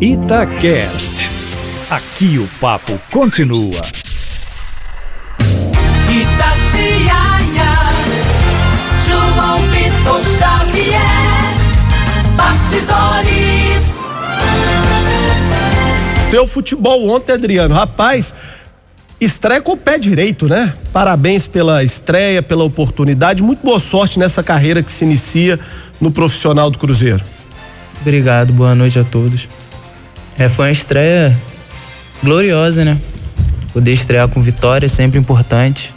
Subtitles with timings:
[0.00, 1.28] Itacast.
[1.90, 3.80] Aqui o papo continua.
[6.08, 7.72] Itatiaia,
[9.08, 11.00] João Vitor Xavier,
[12.36, 14.04] Bastidores.
[16.30, 17.74] Teu futebol ontem, Adriano.
[17.74, 18.32] Rapaz,
[19.20, 20.74] estreia com o pé direito, né?
[20.92, 23.42] Parabéns pela estreia, pela oportunidade.
[23.42, 25.58] Muito boa sorte nessa carreira que se inicia
[26.00, 27.24] no profissional do Cruzeiro.
[28.00, 29.48] Obrigado, boa noite a todos.
[30.38, 31.36] É, foi uma estreia
[32.22, 32.98] gloriosa, né?
[33.72, 35.92] Poder estrear com vitória é sempre importante.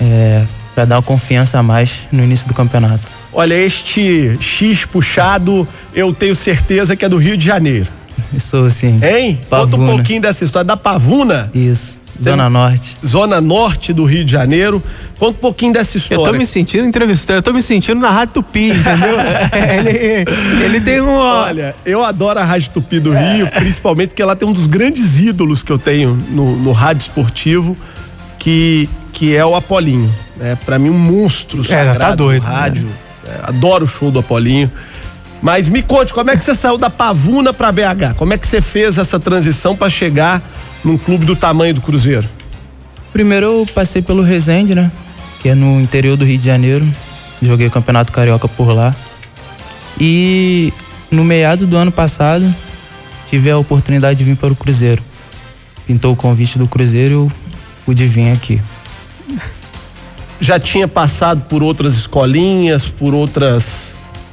[0.00, 0.44] É,
[0.74, 3.06] para dar uma confiança a mais no início do campeonato.
[3.32, 7.88] Olha, este X puxado, eu tenho certeza que é do Rio de Janeiro.
[8.38, 8.98] Sou sim.
[9.02, 9.40] Hein?
[9.48, 11.50] Conta um pouquinho dessa história da Pavuna.
[11.54, 12.02] Isso.
[12.20, 12.96] Zona Norte.
[13.04, 14.82] Zona Norte do Rio de Janeiro.
[15.18, 16.22] Conta um pouquinho dessa história.
[16.22, 19.16] Eu tô me sentindo entrevistando, eu tô me sentindo na Rádio Tupi, entendeu?
[19.78, 20.24] ele,
[20.64, 21.14] ele tem um.
[21.14, 25.18] Olha, eu adoro a Rádio Tupi do Rio, principalmente porque ela tem um dos grandes
[25.18, 27.76] ídolos que eu tenho no, no rádio esportivo,
[28.38, 30.12] que, que é o Apolinho.
[30.40, 32.84] É, para mim, um monstro é, tá doido, no rádio.
[32.84, 32.92] Né?
[33.28, 34.70] É, adoro o show do Apolinho.
[35.42, 38.14] Mas me conte, como é que você saiu da Pavuna para BH?
[38.16, 40.40] Como é que você fez essa transição para chegar
[40.84, 42.28] num clube do tamanho do Cruzeiro?
[43.12, 44.90] Primeiro eu passei pelo Resende, né?
[45.42, 46.88] Que é no interior do Rio de Janeiro.
[47.42, 48.94] Joguei o Campeonato Carioca por lá.
[49.98, 50.72] E
[51.10, 52.54] no meado do ano passado,
[53.28, 55.02] tive a oportunidade de vir para o Cruzeiro.
[55.88, 57.32] Pintou o convite do Cruzeiro e eu
[57.84, 58.60] pude vir aqui.
[60.40, 63.91] Já tinha passado por outras escolinhas, por outras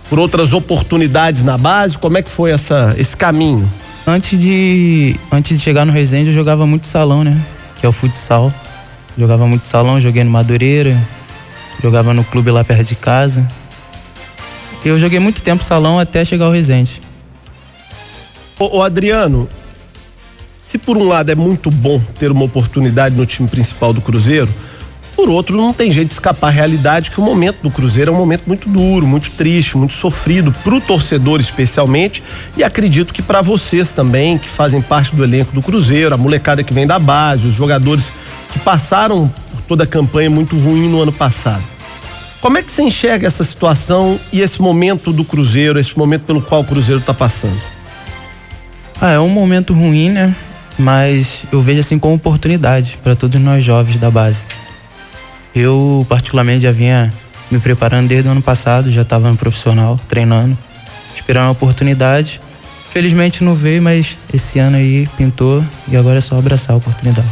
[0.10, 1.98] por outras oportunidades na base?
[1.98, 3.72] Como é que foi essa, esse caminho?
[4.06, 7.40] Antes de, antes de chegar no Resende, eu jogava muito salão, né?
[7.80, 8.52] Que é o futsal.
[9.18, 10.98] Jogava muito salão, joguei no Madureira,
[11.82, 13.48] jogava no clube lá perto de casa.
[14.84, 17.02] Eu joguei muito tempo salão até chegar ao Resende.
[18.58, 19.48] Ô, ô Adriano,
[20.58, 24.54] se por um lado é muito bom ter uma oportunidade no time principal do Cruzeiro,
[25.20, 28.14] por outro, não tem jeito de escapar à realidade que o momento do Cruzeiro é
[28.14, 32.24] um momento muito duro, muito triste, muito sofrido para o torcedor especialmente
[32.56, 36.64] e acredito que para vocês também que fazem parte do elenco do Cruzeiro, a molecada
[36.64, 38.14] que vem da base, os jogadores
[38.50, 41.66] que passaram por toda a campanha muito ruim no ano passado.
[42.40, 46.42] Como é que você enxerga essa situação e esse momento do Cruzeiro, esse momento pelo
[46.42, 47.60] qual o Cruzeiro está passando?
[49.02, 50.34] Ah, é um momento ruim, né?
[50.78, 54.46] Mas eu vejo assim como oportunidade para todos nós jovens da base.
[55.54, 57.12] Eu, particularmente, já vinha
[57.50, 60.58] me preparando desde o ano passado, já estava no profissional, treinando,
[61.16, 62.40] esperando a oportunidade.
[62.92, 67.28] Felizmente não veio, mas esse ano aí pintou e agora é só abraçar a oportunidade.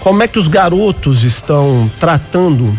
[0.00, 2.78] Como é que os garotos estão tratando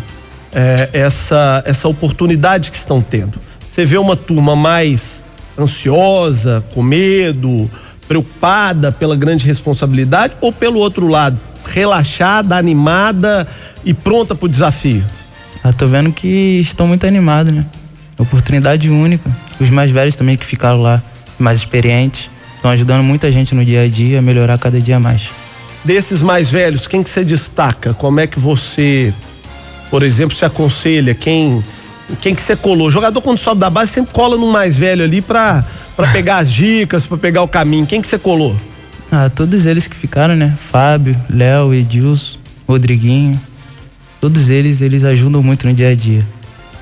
[0.52, 3.40] é, essa, essa oportunidade que estão tendo?
[3.68, 5.22] Você vê uma turma mais
[5.58, 7.70] ansiosa, com medo,
[8.06, 11.38] preocupada pela grande responsabilidade ou pelo outro lado,
[11.70, 13.46] relaxada, animada
[13.84, 15.04] e pronta para o desafio?
[15.64, 17.64] Eu tô vendo que estão muito animados, né?
[18.18, 19.34] Oportunidade única.
[19.58, 21.02] Os mais velhos também que ficaram lá,
[21.38, 25.30] mais experientes, estão ajudando muita gente no dia a dia a melhorar cada dia mais.
[25.84, 27.94] Desses mais velhos, quem que você destaca?
[27.94, 29.12] Como é que você,
[29.90, 31.14] por exemplo, se aconselha?
[31.14, 31.62] Quem
[32.20, 32.86] quem que você colou?
[32.86, 35.64] O jogador quando sobe da base sempre cola no mais velho ali para
[35.96, 37.86] para pegar as dicas, para pegar o caminho.
[37.86, 38.56] Quem que você colou?
[39.10, 40.54] Ah, todos eles que ficaram, né?
[40.56, 43.40] Fábio, Léo, Edilson, Rodriguinho.
[44.20, 46.26] Todos eles, eles ajudam muito no dia a dia.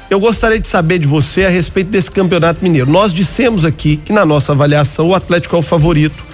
[0.09, 2.91] Eu gostaria de saber de você a respeito desse Campeonato Mineiro.
[2.91, 6.25] Nós dissemos aqui que na nossa avaliação o Atlético é o favorito.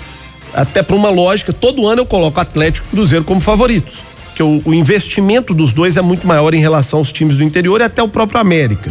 [0.53, 4.03] Até por uma lógica, todo ano eu coloco Atlético e Cruzeiro como favoritos.
[4.27, 7.81] Porque o, o investimento dos dois é muito maior em relação aos times do interior
[7.81, 8.91] e até o próprio América.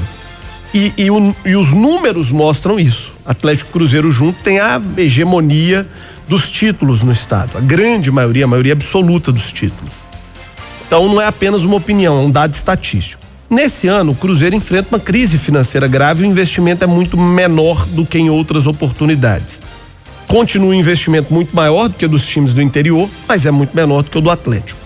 [0.74, 3.12] E, e, o, e, os números mostram isso.
[3.26, 5.88] Atlético e Cruzeiro junto tem a hegemonia
[6.30, 9.92] dos títulos no estado, a grande maioria, a maioria absoluta dos títulos.
[10.86, 13.24] Então não é apenas uma opinião, é um dado estatístico.
[13.50, 17.84] Nesse ano, o Cruzeiro enfrenta uma crise financeira grave e o investimento é muito menor
[17.88, 19.60] do que em outras oportunidades.
[20.28, 23.76] Continua um investimento muito maior do que o dos times do interior, mas é muito
[23.76, 24.80] menor do que o do Atlético.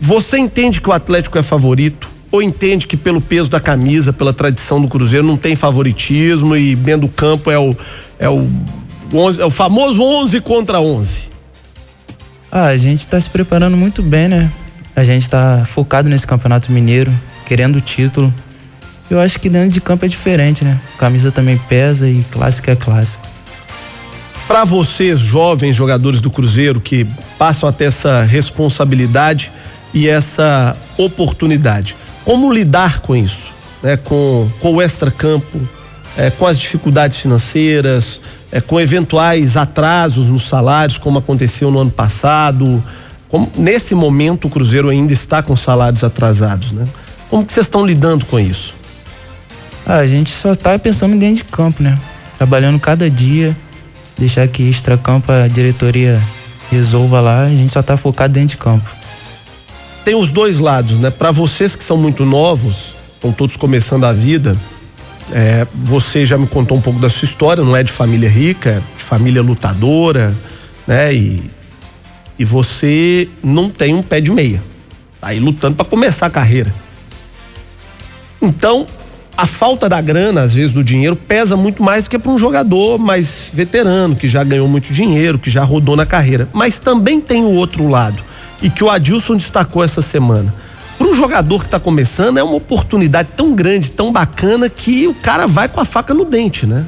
[0.00, 2.08] Você entende que o Atlético é favorito?
[2.32, 6.74] Ou entende que pelo peso da camisa, pela tradição do Cruzeiro, não tem favoritismo e
[6.74, 7.76] dentro do campo é o,
[8.18, 8.48] é o
[9.12, 11.30] 11, é o famoso 11 contra 11.
[12.50, 14.50] Ah, a gente está se preparando muito bem, né?
[14.94, 17.12] A gente está focado nesse Campeonato Mineiro,
[17.44, 18.32] querendo o título.
[19.10, 20.80] Eu acho que dentro de campo é diferente, né?
[20.98, 23.26] Camisa também pesa e clássico é clássico.
[24.48, 27.06] Para vocês, jovens jogadores do Cruzeiro que
[27.36, 29.52] passam até essa responsabilidade
[29.92, 33.50] e essa oportunidade, como lidar com isso?
[33.82, 33.96] Né?
[33.96, 35.60] Com, com o extra-campo,
[36.16, 38.20] é, com as dificuldades financeiras,
[38.50, 42.82] é, com eventuais atrasos nos salários, como aconteceu no ano passado.
[43.28, 46.86] Como, nesse momento o Cruzeiro ainda está com salários atrasados, né?
[47.28, 48.74] Como que vocês estão lidando com isso?
[49.84, 51.98] Ah, a gente só tá pensando dentro de campo, né?
[52.36, 53.56] Trabalhando cada dia,
[54.16, 56.22] deixar que extra-campo a diretoria
[56.70, 58.88] resolva lá, a gente só tá focado dentro de campo.
[60.04, 61.10] Tem os dois lados, né?
[61.10, 64.56] Para vocês que são muito novos, estão todos começando a vida,
[65.32, 68.70] é, você já me contou um pouco da sua história, não é de família rica,
[68.70, 70.34] é de família lutadora,
[70.86, 71.12] né?
[71.12, 71.42] E,
[72.38, 74.62] e você não tem um pé de meia.
[75.20, 76.72] Tá aí lutando para começar a carreira.
[78.40, 78.86] Então,
[79.36, 82.38] a falta da grana, às vezes, do dinheiro, pesa muito mais do que para um
[82.38, 86.48] jogador mais veterano, que já ganhou muito dinheiro, que já rodou na carreira.
[86.52, 88.22] Mas também tem o outro lado,
[88.62, 90.54] e que o Adilson destacou essa semana.
[91.16, 95.66] Jogador que está começando, é uma oportunidade tão grande, tão bacana, que o cara vai
[95.66, 96.86] com a faca no dente, né?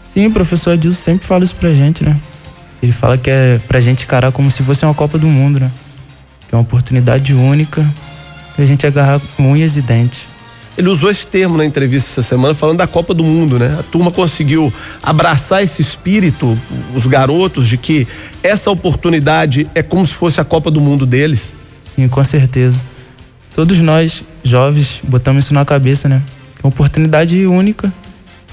[0.00, 2.16] Sim, o professor Adilson sempre fala isso pra gente, né?
[2.82, 5.70] Ele fala que é pra gente encarar como se fosse uma Copa do Mundo, né?
[6.48, 7.86] Que é uma oportunidade única
[8.56, 10.26] pra gente agarrar com unhas e dentes.
[10.76, 13.76] Ele usou esse termo na entrevista essa semana, falando da Copa do Mundo, né?
[13.78, 16.58] A turma conseguiu abraçar esse espírito,
[16.92, 18.08] os garotos, de que
[18.42, 21.54] essa oportunidade é como se fosse a Copa do Mundo deles.
[21.80, 22.93] Sim, com certeza.
[23.54, 26.20] Todos nós, jovens, botamos isso na cabeça, né?
[26.62, 27.92] Uma oportunidade única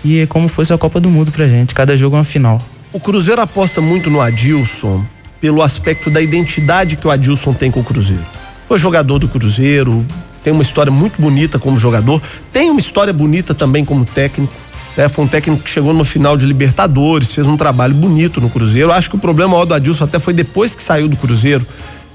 [0.04, 1.74] e é como se fosse a Copa do Mundo pra gente.
[1.74, 2.62] Cada jogo é uma final.
[2.94, 5.04] O Cruzeiro aposta muito no Adilson
[5.40, 8.24] pelo aspecto da identidade que o Adilson tem com o Cruzeiro.
[8.68, 10.06] Foi jogador do Cruzeiro,
[10.44, 12.22] tem uma história muito bonita como jogador,
[12.54, 14.54] tem uma história bonita também como técnico.
[14.96, 15.10] Né?
[15.10, 18.92] Foi um técnico que chegou no final de Libertadores, fez um trabalho bonito no Cruzeiro.
[18.92, 21.66] Acho que o problema maior do Adilson até foi depois que saiu do Cruzeiro,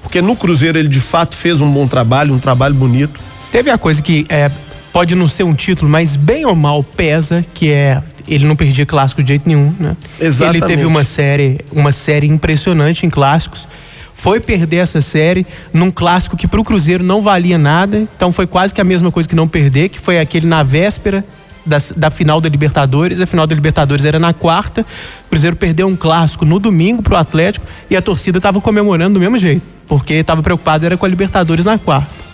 [0.07, 3.19] porque no Cruzeiro ele de fato fez um bom trabalho, um trabalho bonito.
[3.51, 4.49] Teve a coisa que é,
[4.93, 8.85] pode não ser um título, mas bem ou mal pesa, que é ele não perdia
[8.85, 9.97] clássico de jeito nenhum, né?
[10.17, 10.63] Exatamente.
[10.63, 13.67] Ele teve uma série, uma série impressionante em clássicos.
[14.13, 18.47] Foi perder essa série num clássico que para o Cruzeiro não valia nada, então foi
[18.47, 21.25] quase que a mesma coisa que não perder, que foi aquele na véspera
[21.67, 23.19] da, da final da Libertadores.
[23.21, 24.81] A final da Libertadores era na quarta.
[24.81, 29.19] O Cruzeiro perdeu um clássico no domingo pro Atlético e a torcida estava comemorando do
[29.19, 32.27] mesmo jeito, porque estava preocupado era com a Libertadores na quarta.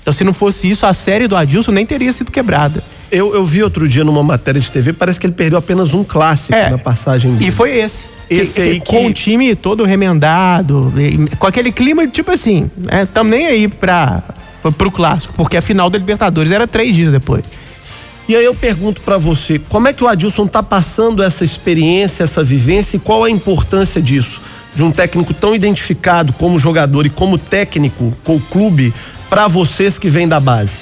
[0.00, 2.82] Então, se não fosse isso, a série do Adilson nem teria sido quebrada.
[3.10, 6.02] Eu, eu vi outro dia numa matéria de TV, parece que ele perdeu apenas um
[6.02, 6.70] clássico É.
[6.70, 7.48] na passagem dele.
[7.48, 8.06] E foi esse.
[8.28, 10.92] Esse Que- aí que- Com o time todo remendado,
[11.38, 13.06] com aquele clima, tipo assim, né?
[13.06, 14.24] Tamo nem aí pra,
[14.76, 17.44] pro clássico, porque a final da Libertadores era três dias depois.
[18.28, 22.24] E aí eu pergunto pra você, como é que o Adilson tá passando essa experiência,
[22.24, 24.40] essa vivência e qual a importância disso?
[24.74, 28.94] De um técnico tão identificado como jogador e como técnico com o clube
[29.28, 30.78] pra vocês que vêm da base.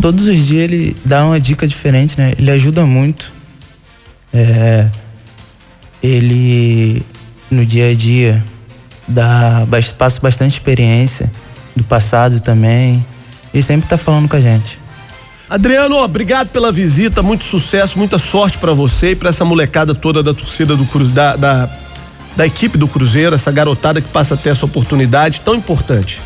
[0.00, 2.32] Todos os dias ele dá uma dica diferente, né?
[2.36, 3.32] Ele ajuda muito.
[4.32, 4.86] É,
[6.02, 7.02] ele,
[7.50, 8.44] no dia a dia,
[9.08, 9.66] dá,
[9.96, 11.30] passa bastante experiência
[11.74, 13.04] do passado também.
[13.54, 14.78] Ele sempre tá falando com a gente.
[15.48, 20.20] Adriano, obrigado pela visita, muito sucesso, muita sorte pra você e pra essa molecada toda
[20.22, 21.70] da torcida do Cruzeiro, da, da,
[22.34, 26.20] da equipe do Cruzeiro, essa garotada que passa a ter essa oportunidade tão importante.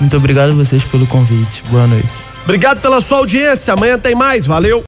[0.00, 1.62] Muito obrigado a vocês pelo convite.
[1.70, 2.08] Boa noite.
[2.42, 3.72] Obrigado pela sua audiência.
[3.72, 4.44] Amanhã tem mais.
[4.44, 4.82] Valeu.